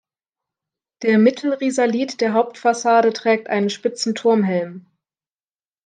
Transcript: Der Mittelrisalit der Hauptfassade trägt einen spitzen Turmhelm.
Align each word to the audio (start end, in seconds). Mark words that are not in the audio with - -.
Der 1.03 1.19
Mittelrisalit 1.19 2.21
der 2.21 2.33
Hauptfassade 2.33 3.13
trägt 3.13 3.49
einen 3.51 3.69
spitzen 3.69 4.15
Turmhelm. 4.15 4.87